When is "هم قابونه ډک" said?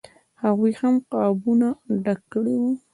0.79-2.19